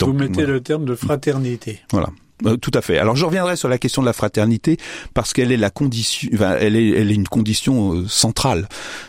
Vous 0.00 0.12
mettez 0.12 0.46
le 0.46 0.60
terme 0.60 0.84
de 0.84 0.94
fraternité. 0.94 1.80
Voilà. 1.90 2.08
Euh, 2.46 2.56
tout 2.56 2.70
à 2.74 2.80
fait. 2.80 2.98
Alors 2.98 3.14
je 3.14 3.24
reviendrai 3.24 3.56
sur 3.56 3.68
la 3.68 3.78
question 3.78 4.02
de 4.02 4.06
la 4.06 4.12
fraternité 4.12 4.76
parce 5.14 5.32
qu'elle 5.32 5.52
est 5.52 5.56
la 5.56 5.70
condition, 5.70 6.28
enfin, 6.34 6.56
elle 6.58 6.76
est, 6.76 6.88
elle 6.88 7.10
est 7.10 7.14
une 7.14 7.28
condition 7.28 7.94
euh, 7.94 8.08
centrale 8.08 8.68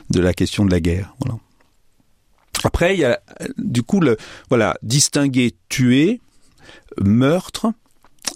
de 0.09 0.19
la 0.19 0.33
question 0.33 0.65
de 0.65 0.71
la 0.71 0.79
guerre. 0.79 1.15
Voilà. 1.19 1.39
Après, 2.63 2.95
il 2.95 2.99
y 2.99 3.05
a 3.05 3.19
du 3.57 3.81
coup 3.81 3.99
le 3.99 4.17
voilà 4.49 4.75
distinguer 4.83 5.55
tuer, 5.67 6.21
meurtre, 7.01 7.73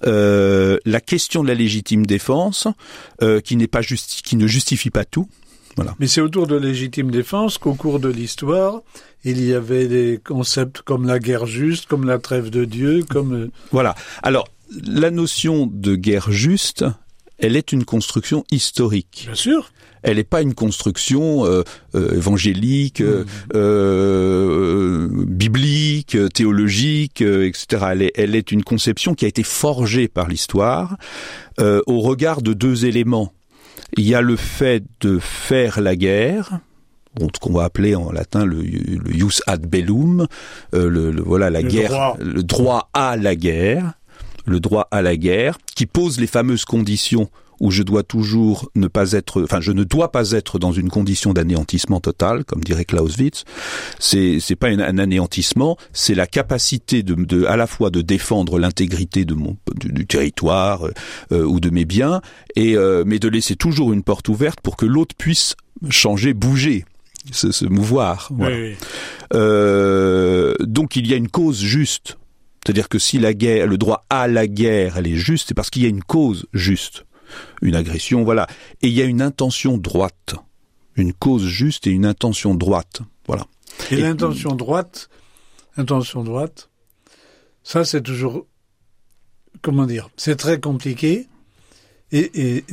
euh, 0.05 0.77
la 0.85 1.01
question 1.01 1.43
de 1.43 1.47
la 1.47 1.55
légitime 1.55 2.05
défense, 2.05 2.67
euh, 3.21 3.39
qui 3.41 3.55
n'est 3.55 3.67
pas 3.67 3.81
juste, 3.81 4.21
qui 4.23 4.35
ne 4.35 4.47
justifie 4.47 4.89
pas 4.89 5.05
tout. 5.05 5.27
Voilà. 5.77 5.95
Mais 5.99 6.07
c'est 6.07 6.21
autour 6.21 6.47
de 6.47 6.55
légitime 6.55 7.11
défense 7.11 7.57
qu'au 7.57 7.73
cours 7.73 7.99
de 7.99 8.09
l'histoire, 8.09 8.81
il 9.23 9.43
y 9.43 9.53
avait 9.53 9.87
des 9.87 10.19
concepts 10.23 10.81
comme 10.81 11.07
la 11.07 11.19
guerre 11.19 11.45
juste, 11.45 11.85
comme 11.85 12.05
la 12.05 12.19
trêve 12.19 12.49
de 12.49 12.65
Dieu, 12.65 13.03
comme... 13.09 13.33
Euh, 13.33 13.51
voilà. 13.71 13.95
Alors, 14.23 14.47
la 14.85 15.11
notion 15.11 15.69
de 15.71 15.95
guerre 15.95 16.31
juste, 16.31 16.83
elle 17.37 17.55
est 17.55 17.71
une 17.71 17.85
construction 17.85 18.43
historique. 18.51 19.23
Bien 19.27 19.35
sûr 19.35 19.71
elle 20.03 20.17
n'est 20.17 20.23
pas 20.23 20.41
une 20.41 20.53
construction 20.53 21.45
euh, 21.45 21.63
euh, 21.95 22.15
évangélique, 22.15 23.01
mmh. 23.01 23.25
euh, 23.55 25.09
biblique, 25.27 26.17
théologique, 26.33 27.21
etc. 27.21 27.87
Elle 27.91 28.01
est, 28.03 28.11
elle 28.15 28.35
est 28.35 28.51
une 28.51 28.63
conception 28.63 29.15
qui 29.15 29.25
a 29.25 29.27
été 29.27 29.43
forgée 29.43 30.07
par 30.07 30.27
l'histoire 30.27 30.97
au 31.59 32.01
regard 32.01 32.41
de 32.43 32.53
deux 32.53 32.85
éléments. 32.85 33.33
Il 33.95 34.07
y 34.07 34.15
a 34.15 34.21
le 34.21 34.35
fait 34.35 34.83
de 35.01 35.19
faire 35.19 35.79
la 35.81 35.95
guerre, 35.95 36.59
ce 37.19 37.39
qu'on 37.39 37.53
va 37.53 37.63
appeler 37.63 37.95
en 37.95 38.11
latin 38.11 38.45
le, 38.45 38.61
le 38.61 39.11
jus 39.11 39.41
ad 39.47 39.65
bellum, 39.65 40.27
le, 40.73 41.21
voilà 41.21 41.49
la 41.49 41.63
guerre, 41.63 42.15
le 42.19 42.43
droit 42.43 42.89
à 42.93 43.15
la 43.17 43.35
guerre, 43.35 43.93
le 44.45 44.59
droit 44.59 44.87
à 44.91 45.01
la 45.01 45.15
guerre, 45.15 45.57
qui 45.75 45.85
pose 45.85 46.19
les 46.19 46.27
fameuses 46.27 46.65
conditions 46.65 47.29
où 47.59 47.71
je 47.71 47.83
dois 47.83 48.03
toujours 48.03 48.69
ne 48.75 48.87
pas 48.87 49.13
être, 49.13 49.43
enfin, 49.43 49.61
je 49.61 49.71
ne 49.71 49.83
dois 49.83 50.11
pas 50.11 50.31
être 50.31 50.59
dans 50.59 50.71
une 50.71 50.89
condition 50.89 51.33
d'anéantissement 51.33 51.99
total, 51.99 52.45
comme 52.45 52.63
dirait 52.63 52.85
Clausewitz. 52.85 53.43
C'est, 53.99 54.39
c'est 54.39 54.55
pas 54.55 54.67
un 54.67 54.97
anéantissement, 54.97 55.77
c'est 55.93 56.15
la 56.15 56.27
capacité 56.27 57.03
de, 57.03 57.15
de, 57.15 57.45
à 57.45 57.57
la 57.57 57.67
fois 57.67 57.89
de 57.89 58.01
défendre 58.01 58.59
l'intégrité 58.59 59.25
de 59.25 59.33
mon, 59.33 59.57
du, 59.75 60.05
territoire 60.05 60.87
euh, 61.31 61.43
ou 61.43 61.59
de 61.59 61.69
mes 61.69 61.85
biens, 61.85 62.21
et 62.55 62.75
euh, 62.75 63.03
mais 63.05 63.19
de 63.19 63.27
laisser 63.27 63.55
toujours 63.55 63.93
une 63.93 64.03
porte 64.03 64.29
ouverte 64.29 64.61
pour 64.61 64.77
que 64.77 64.85
l'autre 64.85 65.15
puisse 65.15 65.55
changer, 65.89 66.33
bouger. 66.33 66.85
Se, 67.33 67.51
se 67.51 67.65
mouvoir. 67.65 68.31
Euh, 69.33 70.53
donc 70.61 70.95
il 70.95 71.07
y 71.07 71.13
a 71.13 71.17
une 71.17 71.27
cause 71.27 71.59
juste. 71.59 72.17
C'est-à-dire 72.63 72.87
que 72.87 72.99
si 72.99 73.19
la 73.19 73.33
guerre, 73.33 73.67
le 73.67 73.77
droit 73.77 74.05
à 74.09 74.29
la 74.29 74.47
guerre, 74.47 74.97
elle 74.97 75.07
est 75.07 75.17
juste, 75.17 75.49
c'est 75.49 75.53
parce 75.53 75.69
qu'il 75.69 75.83
y 75.83 75.85
a 75.85 75.89
une 75.89 76.03
cause 76.03 76.45
juste 76.53 77.05
une 77.61 77.75
agression, 77.75 78.23
voilà. 78.23 78.47
Et 78.81 78.87
il 78.87 78.93
y 78.93 79.01
a 79.01 79.05
une 79.05 79.21
intention 79.21 79.77
droite, 79.77 80.35
une 80.95 81.13
cause 81.13 81.45
juste 81.45 81.87
et 81.87 81.91
une 81.91 82.05
intention 82.05 82.55
droite, 82.55 83.01
voilà. 83.27 83.45
Et, 83.91 83.97
l'intention 83.97 84.55
droite, 84.55 85.09
intention 85.77 86.23
droite, 86.23 86.69
ça 87.63 87.85
c'est 87.85 88.01
toujours, 88.01 88.45
comment 89.61 89.85
dire, 89.85 90.09
c'est 90.17 90.35
très 90.35 90.59
compliqué. 90.59 91.27
Et, 92.11 92.57
et, 92.57 92.65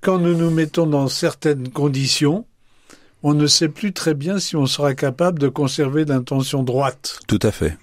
quand 0.00 0.18
nous 0.18 0.36
nous 0.36 0.50
mettons 0.50 0.86
dans 0.86 1.08
certaines 1.08 1.70
conditions, 1.70 2.44
on 3.22 3.34
ne 3.34 3.46
sait 3.46 3.68
plus 3.68 3.92
très 3.92 4.14
bien 4.14 4.38
si 4.38 4.56
on 4.56 4.66
sera 4.66 4.94
capable 4.94 5.38
de 5.38 5.48
conserver 5.48 6.04
l'intention 6.04 6.62
droite. 6.62 7.20
Tout 7.28 7.38
à 7.42 7.52
fait. 7.52 7.78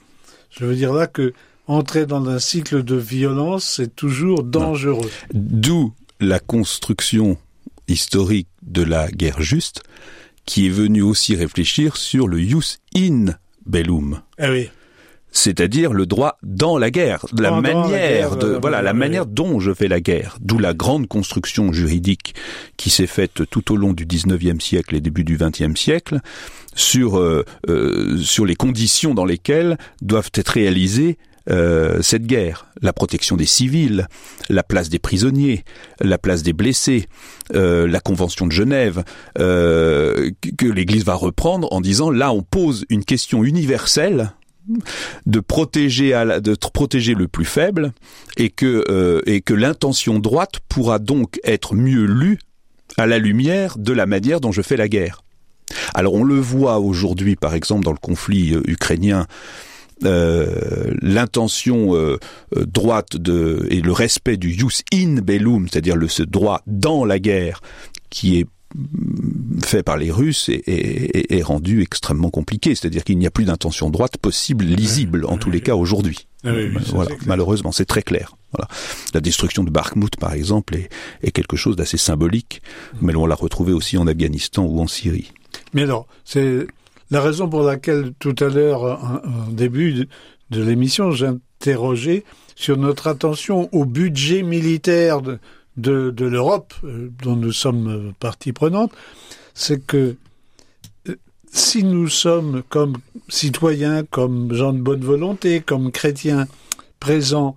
Je 0.49 0.65
veux 0.65 0.75
dire 0.75 0.93
là 0.93 1.07
que 1.07 1.33
entrer 1.67 2.05
dans 2.05 2.27
un 2.27 2.39
cycle 2.39 2.83
de 2.83 2.95
violence, 2.95 3.75
c'est 3.77 3.95
toujours 3.95 4.43
dangereux. 4.43 5.09
D'où 5.33 5.93
la 6.19 6.39
construction 6.39 7.37
historique 7.87 8.47
de 8.61 8.83
la 8.83 9.09
guerre 9.09 9.41
juste, 9.41 9.83
qui 10.45 10.67
est 10.67 10.71
venue 10.71 11.01
aussi 11.01 11.35
réfléchir 11.35 11.97
sur 11.97 12.27
le 12.27 12.39
jus 12.39 12.79
in 12.95 13.35
bellum. 13.65 14.21
Ah 14.37 14.51
oui. 14.51 14.69
C'est-à-dire 15.31 15.93
le 15.93 16.07
droit 16.07 16.39
dans 16.41 16.79
la 16.79 16.89
guerre, 16.89 17.23
la 17.37 17.61
manière 17.61 18.35
de 18.35 18.57
voilà 18.59 18.81
la 18.81 18.93
manière 18.93 19.27
dont 19.27 19.59
je 19.59 19.71
fais 19.73 19.87
la 19.87 20.01
guerre, 20.01 20.37
d'où 20.41 20.57
la 20.57 20.73
grande 20.73 21.07
construction 21.07 21.71
juridique 21.71 22.33
qui 22.77 22.89
s'est 22.89 23.05
faite 23.05 23.43
tout 23.51 23.71
au 23.71 23.75
long 23.75 23.93
du 23.93 24.07
19e 24.07 24.59
siècle 24.59 24.95
et 24.95 25.01
début 25.01 25.23
du 25.23 25.37
20e 25.37 25.75
siècle 25.75 26.19
sur 26.73 27.19
euh, 27.19 27.45
euh, 27.69 28.17
sur 28.17 28.43
les 28.43 28.55
conditions 28.55 29.13
dans 29.13 29.25
lesquelles 29.25 29.77
doivent 30.01 30.31
être 30.33 30.49
réalisées 30.49 31.19
euh, 31.49 31.99
cette 32.01 32.27
guerre, 32.27 32.67
la 32.81 32.93
protection 32.93 33.35
des 33.35 33.45
civils, 33.45 34.07
la 34.49 34.61
place 34.61 34.89
des 34.89 34.99
prisonniers, 34.99 35.63
la 35.99 36.17
place 36.19 36.43
des 36.43 36.53
blessés, 36.53 37.07
euh, 37.55 37.87
la 37.87 37.99
Convention 37.99 38.45
de 38.45 38.51
Genève, 38.51 39.03
euh, 39.39 40.29
que 40.57 40.67
l'Église 40.67 41.05
va 41.05 41.15
reprendre 41.15 41.71
en 41.73 41.81
disant 41.81 42.11
là 42.11 42.31
on 42.31 42.43
pose 42.43 42.85
une 42.89 43.03
question 43.03 43.43
universelle 43.43 44.33
de 45.25 45.39
protéger 45.39 46.13
le 46.13 47.27
plus 47.27 47.45
faible 47.45 47.93
et 48.37 48.53
et 48.53 49.41
que 49.41 49.53
l'intention 49.53 50.19
droite 50.19 50.59
pourra 50.69 50.99
donc 50.99 51.39
être 51.43 51.73
mieux 51.73 52.05
lue 52.05 52.37
à 52.97 53.07
la 53.07 53.17
lumière 53.17 53.79
de 53.79 53.93
la 53.93 54.05
manière 54.05 54.39
dont 54.39 54.51
je 54.51 54.61
fais 54.61 54.77
la 54.77 54.87
guerre. 54.87 55.23
Alors 55.95 56.13
on 56.13 56.23
le 56.23 56.39
voit 56.39 56.77
aujourd'hui 56.79 57.35
par 57.35 57.55
exemple 57.55 57.83
dans 57.83 57.91
le 57.91 57.97
conflit 57.97 58.55
ukrainien 58.67 59.25
euh, 60.05 60.93
l'intention 61.01 61.95
euh, 61.95 62.19
euh, 62.55 62.65
droite 62.65 63.17
de 63.17 63.67
et 63.69 63.81
le 63.81 63.91
respect 63.91 64.37
du 64.37 64.51
jus 64.51 64.83
in 64.93 65.15
bellum, 65.21 65.67
c'est-à-dire 65.67 65.95
le 65.95 66.07
ce 66.07 66.23
droit 66.23 66.61
dans 66.67 67.03
la 67.03 67.19
guerre, 67.19 67.61
qui 68.09 68.39
est 68.39 68.47
mm, 68.75 69.61
fait 69.61 69.83
par 69.83 69.97
les 69.97 70.09
Russes 70.09 70.47
est, 70.49 71.31
est, 71.33 71.41
rendu 71.41 71.81
extrêmement 71.81 72.29
compliqué. 72.29 72.75
C'est-à-dire 72.75 73.03
qu'il 73.03 73.17
n'y 73.17 73.27
a 73.27 73.31
plus 73.31 73.45
d'intention 73.45 73.89
droite 73.89 74.17
possible, 74.17 74.63
lisible, 74.63 75.25
en 75.25 75.37
tous 75.37 75.51
les 75.51 75.61
cas 75.61 75.75
aujourd'hui. 75.75 76.27
Ah 76.45 76.51
voilà, 76.87 77.11
malheureusement, 77.25 77.73
c'est 77.73 77.85
très 77.85 78.01
clair. 78.01 78.37
Voilà. 78.53 78.69
La 79.13 79.19
destruction 79.19 79.65
de 79.65 79.69
Bakhmut, 79.69 80.15
par 80.15 80.31
exemple, 80.31 80.75
est, 80.77 80.89
est 81.21 81.31
quelque 81.31 81.57
chose 81.57 81.75
d'assez 81.75 81.97
symbolique, 81.97 82.61
mais 83.01 83.13
on 83.15 83.25
l'a 83.25 83.35
retrouvé 83.35 83.73
aussi 83.73 83.97
en 83.97 84.07
Afghanistan 84.07 84.63
ou 84.63 84.79
en 84.79 84.87
Syrie. 84.87 85.33
Mais 85.73 85.83
alors, 85.83 86.07
c'est 86.23 86.67
la 87.11 87.21
raison 87.21 87.49
pour 87.49 87.63
laquelle 87.63 88.13
tout 88.19 88.35
à 88.39 88.49
l'heure, 88.49 88.83
en 88.83 89.51
début 89.51 90.07
de 90.49 90.63
l'émission, 90.63 91.11
j'interrogeais 91.11 92.23
sur 92.55 92.77
notre 92.77 93.07
attention 93.07 93.69
au 93.71 93.85
budget 93.85 94.43
militaire 94.43 95.21
de, 95.21 96.13
l'Europe, 96.19 96.73
euh, 96.83 97.09
dont 97.23 97.37
nous 97.37 97.53
sommes 97.53 98.13
partie 98.19 98.51
prenante, 98.51 98.91
c'est 99.53 99.85
que 99.85 100.17
euh, 101.07 101.15
si 101.51 101.83
nous 101.83 102.09
sommes 102.09 102.63
comme 102.67 102.97
citoyens, 103.29 104.03
comme 104.03 104.53
gens 104.53 104.73
de 104.73 104.79
bonne 104.79 105.03
volonté, 105.03 105.61
comme 105.61 105.91
chrétiens 105.91 106.47
présents 106.99 107.55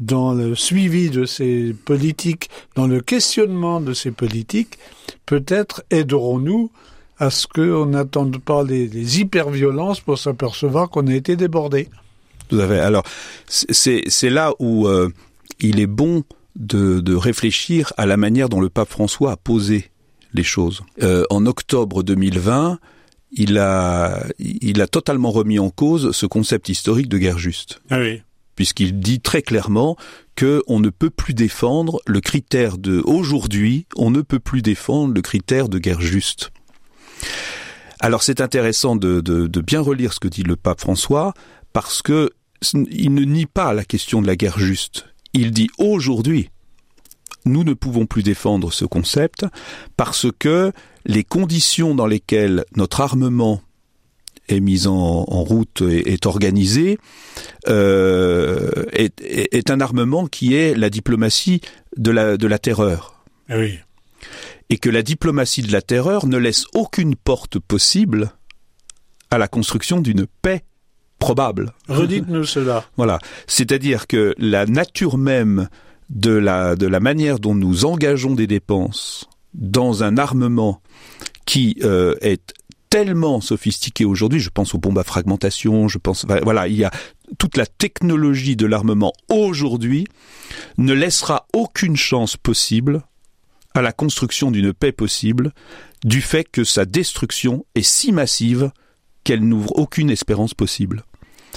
dans 0.00 0.34
le 0.34 0.56
suivi 0.56 1.10
de 1.10 1.24
ces 1.24 1.72
politiques, 1.72 2.50
dans 2.74 2.88
le 2.88 3.00
questionnement 3.00 3.80
de 3.80 3.94
ces 3.94 4.10
politiques, 4.10 4.78
peut-être 5.24 5.84
aiderons-nous 5.90 6.70
à 7.18 7.30
ce 7.30 7.46
qu'on 7.46 7.86
n'attende 7.86 8.38
pas 8.38 8.64
les, 8.64 8.88
les 8.88 9.20
hyper-violences 9.20 10.00
pour 10.00 10.18
s'apercevoir 10.18 10.90
qu'on 10.90 11.06
a 11.06 11.14
été 11.14 11.36
débordé. 11.36 11.88
Tout 12.48 12.60
à 12.60 12.68
fait. 12.68 12.80
Alors, 12.80 13.04
c'est 13.46 14.30
là 14.30 14.52
où 14.58 14.86
euh, 14.86 15.08
il 15.60 15.80
est 15.80 15.86
bon 15.86 16.22
de, 16.56 17.00
de, 17.00 17.14
réfléchir 17.14 17.92
à 17.96 18.04
la 18.04 18.18
manière 18.18 18.48
dont 18.48 18.60
le 18.60 18.68
pape 18.68 18.90
François 18.90 19.32
a 19.32 19.36
posé 19.36 19.90
les 20.34 20.42
choses. 20.42 20.82
Euh, 21.02 21.24
en 21.30 21.46
octobre 21.46 22.02
2020, 22.02 22.78
il 23.32 23.56
a, 23.56 24.26
il 24.38 24.82
a 24.82 24.86
totalement 24.86 25.30
remis 25.30 25.58
en 25.58 25.70
cause 25.70 26.12
ce 26.12 26.26
concept 26.26 26.68
historique 26.68 27.08
de 27.08 27.18
guerre 27.18 27.38
juste. 27.38 27.80
Ah 27.90 28.00
oui. 28.00 28.20
Puisqu'il 28.54 29.00
dit 29.00 29.20
très 29.20 29.40
clairement 29.40 29.96
que 30.36 30.62
on 30.66 30.78
ne 30.78 30.90
peut 30.90 31.08
plus 31.08 31.32
défendre 31.32 32.00
le 32.06 32.20
critère 32.20 32.76
de 32.76 33.02
aujourd'hui, 33.06 33.86
on 33.96 34.10
ne 34.10 34.20
peut 34.20 34.38
plus 34.38 34.60
défendre 34.60 35.14
le 35.14 35.22
critère 35.22 35.70
de 35.70 35.78
guerre 35.78 36.02
juste. 36.02 36.52
Alors 38.00 38.22
c'est 38.22 38.40
intéressant 38.40 38.96
de, 38.96 39.60
bien 39.60 39.80
relire 39.80 40.12
ce 40.12 40.20
que 40.20 40.28
dit 40.28 40.42
le 40.42 40.56
pape 40.56 40.80
François, 40.80 41.34
parce 41.72 42.02
que 42.02 42.30
il 42.74 43.14
ne 43.14 43.24
nie 43.24 43.46
pas 43.46 43.72
la 43.72 43.84
question 43.84 44.22
de 44.22 44.26
la 44.26 44.36
guerre 44.36 44.58
juste. 44.58 45.06
Il 45.34 45.50
dit 45.50 45.68
aujourd'hui, 45.78 46.50
nous 47.44 47.64
ne 47.64 47.74
pouvons 47.74 48.06
plus 48.06 48.22
défendre 48.22 48.72
ce 48.72 48.84
concept 48.84 49.46
parce 49.96 50.26
que 50.38 50.72
les 51.04 51.24
conditions 51.24 51.94
dans 51.94 52.06
lesquelles 52.06 52.64
notre 52.76 53.00
armement 53.00 53.60
est 54.48 54.60
mis 54.60 54.86
en, 54.86 55.24
route 55.24 55.82
et 55.82 56.12
est 56.12 56.26
organisé 56.26 56.98
euh, 57.68 58.84
est, 58.92 59.70
un 59.70 59.80
armement 59.80 60.26
qui 60.26 60.54
est 60.54 60.74
la 60.74 60.90
diplomatie 60.90 61.60
de 61.96 62.10
la, 62.10 62.58
terreur. 62.58 63.24
Oui. 63.48 63.78
Et 64.70 64.78
que 64.78 64.90
la 64.90 65.02
diplomatie 65.02 65.62
de 65.62 65.72
la 65.72 65.82
terreur 65.82 66.26
ne 66.26 66.36
laisse 66.36 66.64
aucune 66.74 67.16
porte 67.16 67.58
possible 67.58 68.32
à 69.30 69.38
la 69.38 69.48
construction 69.48 70.00
d'une 70.00 70.26
paix 70.42 70.64
probable. 71.18 71.72
Redites-nous 71.88 72.44
cela. 72.44 72.84
Voilà. 72.96 73.18
C'est-à-dire 73.46 74.06
que 74.06 74.34
la 74.38 74.66
nature 74.66 75.18
même 75.18 75.68
de 76.10 76.32
la, 76.32 76.76
de 76.76 76.86
la 76.86 77.00
manière 77.00 77.38
dont 77.38 77.54
nous 77.54 77.84
engageons 77.84 78.34
des 78.34 78.46
dépenses 78.46 79.28
dans 79.54 80.02
un 80.02 80.18
armement 80.18 80.82
qui 81.46 81.76
euh, 81.82 82.14
est 82.20 82.54
tellement 82.90 83.40
sophistiqué 83.40 84.04
aujourd'hui, 84.04 84.40
je 84.40 84.50
pense 84.50 84.74
aux 84.74 84.78
bombes 84.78 84.98
à 84.98 85.04
fragmentation, 85.04 85.88
je 85.88 85.96
pense, 85.96 86.26
voilà, 86.42 86.68
il 86.68 86.76
y 86.76 86.84
a 86.84 86.90
toute 87.38 87.56
la 87.56 87.64
technologie 87.64 88.56
de 88.56 88.66
l'armement 88.66 89.14
aujourd'hui 89.30 90.06
ne 90.76 90.92
laissera 90.92 91.46
aucune 91.54 91.96
chance 91.96 92.36
possible 92.36 93.02
à 93.74 93.82
la 93.82 93.92
construction 93.92 94.50
d'une 94.50 94.72
paix 94.72 94.92
possible 94.92 95.52
du 96.04 96.20
fait 96.20 96.44
que 96.44 96.64
sa 96.64 96.84
destruction 96.84 97.64
est 97.74 97.82
si 97.82 98.12
massive 98.12 98.70
qu'elle 99.24 99.46
n'ouvre 99.46 99.72
aucune 99.78 100.10
espérance 100.10 100.54
possible. 100.54 101.04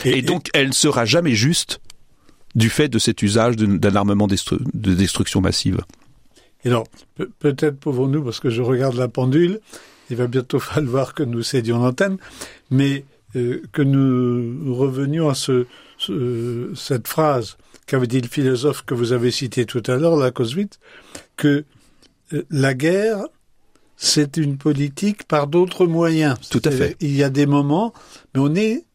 Et, 0.03 0.21
donc, 0.21 0.49
elle 0.53 0.67
ne 0.67 0.73
sera 0.73 1.05
jamais 1.05 1.35
juste 1.35 1.79
du 2.53 2.69
fait 2.69 2.87
de 2.87 2.99
cet 2.99 3.21
usage 3.21 3.55
d'un 3.55 3.95
armement 3.95 4.27
de 4.27 4.93
destruction 4.93 5.41
massive. 5.41 5.81
Et 6.63 6.69
alors, 6.69 6.85
peut-être 7.39 7.77
pouvons-nous, 7.77 8.23
parce 8.23 8.39
que 8.39 8.49
je 8.49 8.61
regarde 8.61 8.95
la 8.95 9.07
pendule, 9.07 9.59
il 10.09 10.15
va 10.15 10.27
bientôt 10.27 10.59
falloir 10.59 11.13
que 11.13 11.23
nous 11.23 11.43
cédions 11.43 11.79
l'antenne, 11.79 12.17
mais 12.71 13.05
euh, 13.35 13.61
que 13.71 13.81
nous 13.81 14.75
revenions 14.75 15.29
à 15.29 15.35
ce, 15.35 15.65
cette 16.75 17.07
phrase 17.07 17.57
qu'avait 17.87 18.07
dit 18.07 18.21
le 18.21 18.27
philosophe 18.27 18.83
que 18.85 18.93
vous 18.93 19.11
avez 19.11 19.31
cité 19.31 19.65
tout 19.65 19.83
à 19.87 19.95
l'heure, 19.95 20.15
Lacoste, 20.15 20.79
que 21.37 21.65
la 22.49 22.73
guerre, 22.73 23.25
c'est 23.97 24.37
une 24.37 24.57
politique 24.57 25.23
par 25.25 25.47
d'autres 25.47 25.85
moyens. 25.85 26.37
Tout 26.49 26.61
à 26.65 26.71
fait. 26.71 26.95
Il 26.99 27.15
y 27.15 27.23
a 27.23 27.29
des 27.29 27.45
moments, 27.45 27.93
mais 28.33 28.41
on 28.41 28.55
est, 28.55 28.85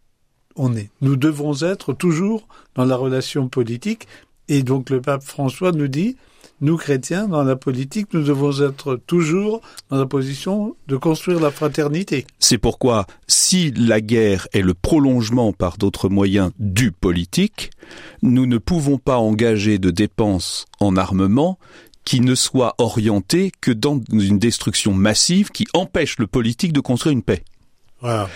on 0.57 0.77
est. 0.77 0.91
Nous 1.01 1.17
devons 1.17 1.55
être 1.63 1.93
toujours 1.93 2.49
dans 2.75 2.85
la 2.85 2.97
relation 2.97 3.49
politique, 3.49 4.07
et 4.49 4.63
donc 4.63 4.91
le 4.91 5.01
pape 5.01 5.23
François 5.23 5.73
nous 5.73 5.89
dit, 5.89 6.17
nous 6.61 6.77
chrétiens, 6.77 7.27
dans 7.27 7.43
la 7.43 7.57
politique, 7.57 8.09
nous 8.13 8.23
devons 8.23 8.61
être 8.61 8.97
toujours 9.07 9.63
dans 9.89 9.97
la 9.97 10.05
position 10.05 10.77
de 10.89 10.97
construire 10.99 11.41
la 11.41 11.51
fraternité. 11.51 12.27
C'est 12.39 12.59
pourquoi, 12.59 13.07
si 13.27 13.71
la 13.71 14.03
guerre 14.03 14.47
est 14.53 14.61
le 14.61 14.75
prolongement 14.75 15.55
par 15.55 15.79
d'autres 15.79 16.11
moyens 16.11 16.51
du 16.59 16.93
politique, 16.93 17.71
nous 18.21 18.45
ne 18.45 18.59
pouvons 18.59 18.99
pas 18.99 19.17
engager 19.17 19.79
de 19.79 19.91
dépenses 19.91 20.67
en 20.81 20.97
armement 20.97 21.59
qui 22.11 22.21
ne 22.21 22.35
soient 22.35 22.75
orientées 22.79 23.53
que 23.61 23.71
dans 23.71 24.01
une 24.11 24.41
destruction 24.41 24.93
massive 24.93 25.51
qui 25.51 25.69
empêche 25.75 26.19
le 26.19 26.27
politique 26.27 26.73
de 26.73 26.81
construire 26.81 27.13
une 27.13 27.23
paix. 27.23 27.45
Voilà. 28.01 28.29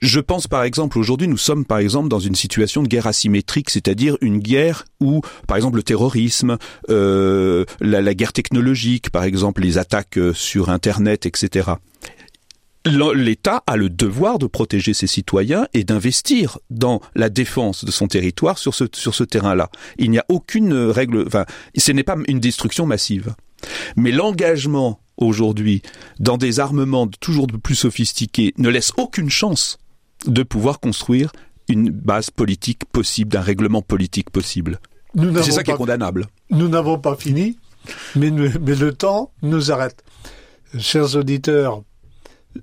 Je 0.00 0.18
pense 0.18 0.48
par 0.48 0.64
exemple 0.64 0.98
aujourd'hui 0.98 1.28
nous 1.28 1.36
sommes 1.36 1.64
par 1.64 1.78
exemple 1.78 2.08
dans 2.08 2.18
une 2.18 2.34
situation 2.34 2.82
de 2.82 2.88
guerre 2.88 3.06
asymétrique, 3.06 3.70
c'est-à-dire 3.70 4.16
une 4.20 4.40
guerre 4.40 4.84
où 5.00 5.20
par 5.46 5.56
exemple 5.56 5.76
le 5.76 5.84
terrorisme, 5.84 6.58
euh, 6.90 7.64
la, 7.78 8.02
la, 8.02 8.14
guerre 8.14 8.32
technologique, 8.32 9.10
par 9.10 9.22
exemple 9.22 9.62
les 9.62 9.78
attaques 9.78 10.18
euh, 10.18 10.34
sur 10.34 10.68
Internet, 10.68 11.24
etc. 11.24 11.70
L'État 13.14 13.62
a 13.66 13.76
le 13.76 13.90
devoir 13.90 14.38
de 14.38 14.46
protéger 14.46 14.94
ses 14.94 15.06
citoyens 15.06 15.66
et 15.74 15.84
d'investir 15.84 16.58
dans 16.70 17.00
la 17.14 17.28
défense 17.28 17.84
de 17.84 17.90
son 17.90 18.06
territoire 18.06 18.58
sur 18.58 18.74
ce, 18.74 18.84
sur 18.92 19.14
ce 19.14 19.24
terrain-là. 19.24 19.70
Il 19.98 20.10
n'y 20.10 20.18
a 20.18 20.24
aucune 20.28 20.72
règle, 20.74 21.24
enfin, 21.26 21.44
ce 21.76 21.92
n'est 21.92 22.02
pas 22.02 22.16
une 22.28 22.40
destruction 22.40 22.86
massive. 22.86 23.34
Mais 23.96 24.12
l'engagement 24.12 25.00
aujourd'hui 25.16 25.82
dans 26.20 26.36
des 26.36 26.60
armements 26.60 27.08
toujours 27.08 27.46
plus 27.62 27.74
sophistiqués 27.74 28.54
ne 28.56 28.68
laisse 28.68 28.92
aucune 28.96 29.30
chance 29.30 29.78
de 30.26 30.42
pouvoir 30.42 30.80
construire 30.80 31.32
une 31.68 31.90
base 31.90 32.30
politique 32.30 32.84
possible, 32.86 33.30
d'un 33.30 33.40
règlement 33.40 33.82
politique 33.82 34.30
possible. 34.30 34.80
C'est 35.42 35.52
ça 35.52 35.62
qui 35.62 35.70
est 35.70 35.76
condamnable. 35.76 36.26
Nous 36.50 36.68
n'avons 36.68 36.98
pas 36.98 37.16
fini, 37.16 37.58
mais, 38.14 38.30
mais 38.30 38.74
le 38.74 38.92
temps 38.92 39.32
nous 39.42 39.70
arrête. 39.70 40.02
Chers 40.78 41.16
auditeurs, 41.16 41.82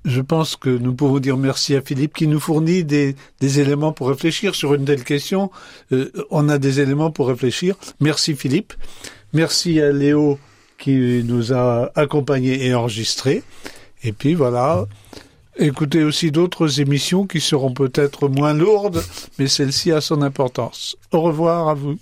je 0.03 0.21
pense 0.21 0.55
que 0.55 0.69
nous 0.69 0.93
pouvons 0.93 1.19
dire 1.19 1.37
merci 1.37 1.75
à 1.75 1.81
Philippe 1.81 2.13
qui 2.13 2.27
nous 2.27 2.39
fournit 2.39 2.83
des, 2.83 3.15
éléments 3.41 3.93
pour 3.93 4.09
réfléchir 4.09 4.55
sur 4.55 4.73
une 4.73 4.85
telle 4.85 5.03
question. 5.03 5.51
Euh, 5.91 6.11
on 6.31 6.49
a 6.49 6.57
des 6.57 6.79
éléments 6.79 7.11
pour 7.11 7.27
réfléchir. 7.27 7.75
Merci 7.99 8.35
Philippe. 8.35 8.73
Merci 9.33 9.79
à 9.81 9.91
Léo 9.91 10.39
qui 10.77 11.23
nous 11.23 11.53
a 11.53 11.91
accompagnés 11.95 12.65
et 12.65 12.73
enregistrés. 12.73 13.43
Et 14.03 14.11
puis 14.11 14.33
voilà, 14.33 14.85
Écoutez 15.57 16.03
aussi 16.03 16.31
d'autres 16.31 16.81
émissions 16.81 17.25
qui 17.25 17.39
seront 17.39 17.71
peut-être 17.71 18.27
moins 18.27 18.53
lourdes, 18.53 19.01
mais 19.39 19.47
celle-ci 19.47 19.93
a 19.93 20.01
son 20.01 20.21
importance. 20.21 20.97
Au 21.13 21.21
revoir 21.21 21.69
à 21.69 21.73
vous. 21.73 21.95